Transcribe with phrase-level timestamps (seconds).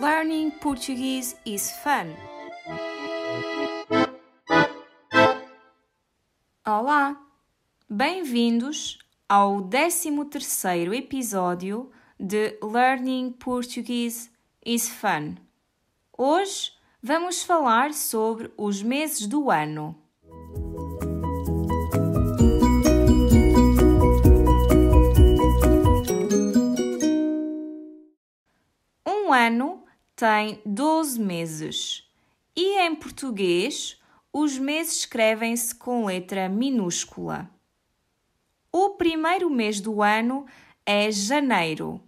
[0.00, 2.16] Learning Portuguese is fun.
[6.66, 7.20] Olá!
[7.86, 14.30] Bem-vindos ao 13º episódio de Learning Portuguese
[14.64, 15.34] is fun.
[16.16, 19.99] Hoje vamos falar sobre os meses do ano.
[30.20, 32.06] Tem 12 meses
[32.54, 33.98] e em português
[34.30, 37.50] os meses escrevem-se com letra minúscula.
[38.70, 40.44] O primeiro mês do ano
[40.84, 42.02] é janeiro.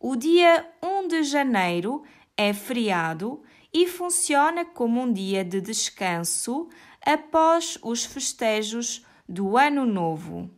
[0.00, 2.02] O dia 1 de janeiro
[2.36, 3.40] é feriado
[3.72, 6.68] e funciona como um dia de descanso
[7.00, 10.50] após os festejos do Ano Novo.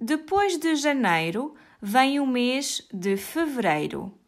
[0.00, 4.18] Depois de janeiro vem o mês de fevereiro.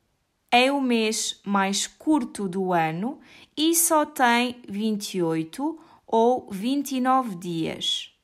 [0.58, 3.20] É o mês mais curto do ano
[3.54, 8.18] e só tem 28 ou 29 dias.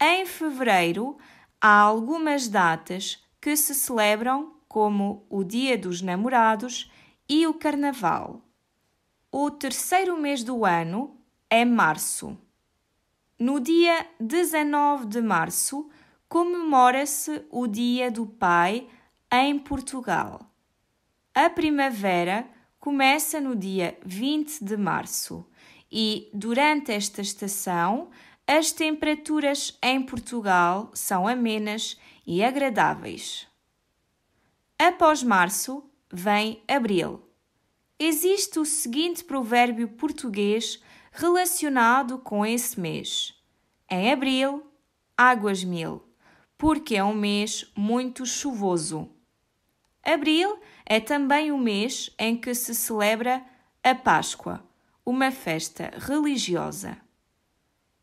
[0.00, 1.18] Em fevereiro
[1.60, 6.90] há algumas datas que se celebram, como o Dia dos Namorados
[7.28, 8.40] e o Carnaval.
[9.30, 11.14] O terceiro mês do ano
[11.50, 12.38] é março.
[13.38, 15.90] No dia 19 de março
[16.26, 18.88] comemora-se o Dia do Pai
[19.30, 20.55] em Portugal.
[21.38, 22.48] A primavera
[22.80, 25.46] começa no dia 20 de março
[25.92, 28.08] e, durante esta estação,
[28.46, 33.46] as temperaturas em Portugal são amenas e agradáveis.
[34.78, 37.20] Após março, vem abril.
[37.98, 43.34] Existe o seguinte provérbio português relacionado com esse mês:
[43.90, 44.66] Em abril,
[45.14, 46.02] águas mil,
[46.56, 49.14] porque é um mês muito chuvoso.
[50.06, 53.42] Abril é também o mês em que se celebra
[53.82, 54.64] a Páscoa,
[55.04, 56.96] uma festa religiosa.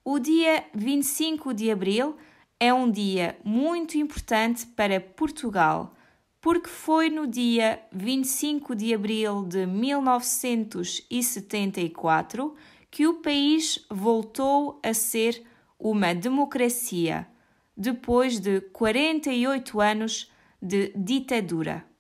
[0.04, 2.18] O dia 25 de abril
[2.60, 5.96] é um dia muito importante para Portugal,
[6.42, 12.54] porque foi no dia 25 de abril de 1974
[12.92, 15.42] que o país voltou a ser
[15.80, 17.26] uma democracia,
[17.78, 20.30] depois de 48 anos
[20.62, 21.93] de ditadura.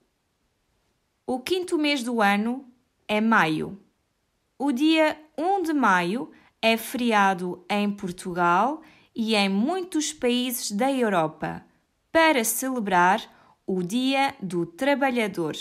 [1.25, 2.65] O quinto mês do ano
[3.07, 3.79] é maio.
[4.59, 6.29] O dia 1 de maio
[6.61, 8.81] é feriado em Portugal
[9.15, 11.65] e em muitos países da Europa
[12.11, 13.21] para celebrar
[13.65, 15.55] o Dia do Trabalhador.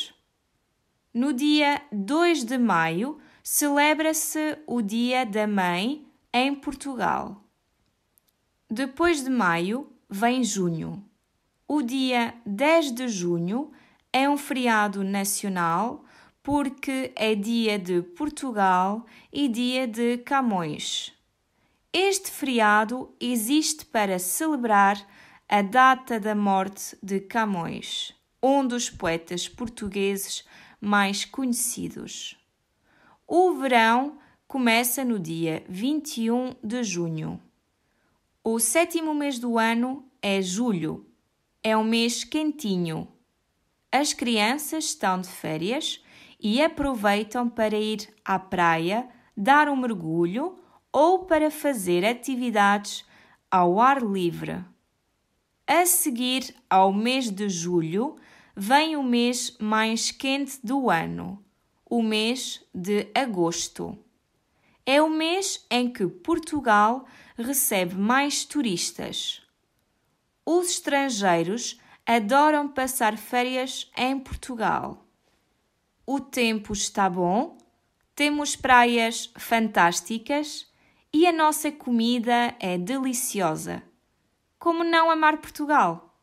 [1.15, 7.41] No dia 2 de maio celebra-se o Dia da Mãe em Portugal.
[8.69, 11.05] Depois de maio vem junho.
[11.69, 13.71] O dia 10 de junho
[14.12, 16.05] é um feriado nacional
[16.43, 21.12] porque é dia de Portugal e dia de Camões.
[21.93, 25.06] Este feriado existe para celebrar
[25.49, 30.45] a data da morte de Camões, um dos poetas portugueses
[30.81, 32.37] mais conhecidos.
[33.27, 37.41] O verão começa no dia 21 de junho.
[38.45, 41.06] O sétimo mês do ano é julho.
[41.62, 43.06] É um mês quentinho
[43.92, 46.03] as crianças estão de férias
[46.41, 50.58] e aproveitam para ir à praia, dar um mergulho
[50.91, 53.04] ou para fazer atividades
[53.50, 54.64] ao ar livre.
[55.66, 58.16] A seguir ao mês de julho,
[58.56, 61.42] vem o mês mais quente do ano,
[61.88, 63.97] o mês de agosto.
[64.84, 67.04] É o mês em que Portugal
[67.36, 69.42] recebe mais turistas.
[70.44, 75.07] Os estrangeiros adoram passar férias em Portugal.
[76.07, 77.57] O tempo está bom,
[78.15, 80.66] temos praias fantásticas
[81.13, 83.83] e a nossa comida é deliciosa.
[84.59, 86.19] Como não amar Portugal?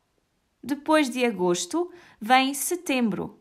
[0.61, 3.39] Depois de agosto vem setembro,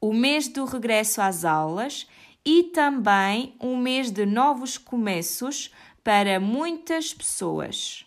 [0.00, 2.08] o mês do regresso às aulas
[2.44, 8.06] e também um mês de novos começos para muitas pessoas.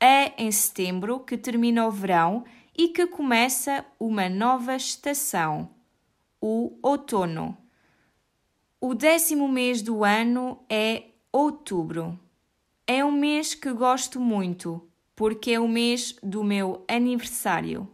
[0.00, 2.44] É em setembro que termina o verão
[2.78, 5.68] e que começa uma nova estação,
[6.40, 7.58] o outono.
[8.80, 12.16] O décimo mês do ano é outubro.
[12.86, 17.90] É um mês que gosto muito, porque é o mês do meu aniversário.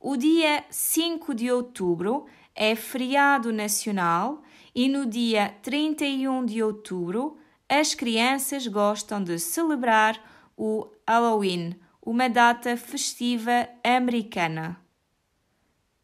[0.00, 2.24] O dia 5 de outubro
[2.54, 4.42] é feriado nacional
[4.74, 7.36] e no dia 31 de outubro
[7.68, 10.18] as crianças gostam de celebrar
[10.56, 14.80] o Halloween uma data festiva americana.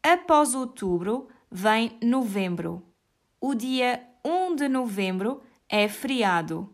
[0.03, 2.85] Após outubro, vem novembro.
[3.41, 6.73] O dia 1 de novembro é feriado.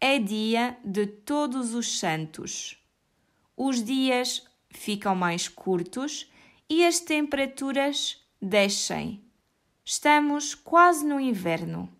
[0.00, 2.76] É dia de Todos os Santos.
[3.56, 6.30] Os dias ficam mais curtos
[6.68, 9.22] e as temperaturas descem.
[9.84, 11.90] Estamos quase no inverno.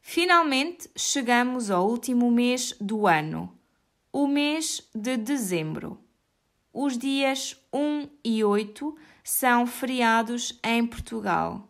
[0.00, 3.57] Finalmente chegamos ao último mês do ano,
[4.20, 5.96] o mês de dezembro.
[6.72, 11.68] Os dias 1 e 8 são feriados em Portugal.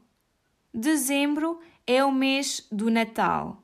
[0.73, 3.63] Dezembro é o mês do Natal,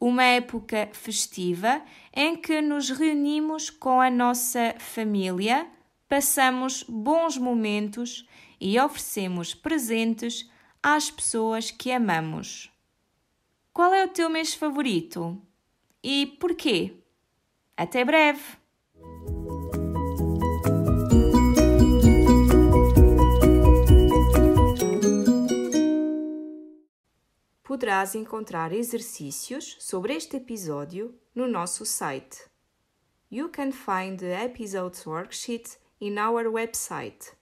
[0.00, 5.68] uma época festiva em que nos reunimos com a nossa família,
[6.08, 8.26] passamos bons momentos
[8.58, 10.50] e oferecemos presentes
[10.82, 12.72] às pessoas que amamos.
[13.74, 15.38] Qual é o teu mês favorito?
[16.02, 17.01] E porquê?
[17.82, 18.40] Até breve!
[27.64, 32.48] Poderás encontrar exercícios sobre este episódio no nosso site.
[33.28, 37.34] You can find the episode's worksheet in our website